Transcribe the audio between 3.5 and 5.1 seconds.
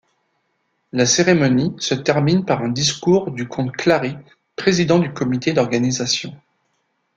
Clary, président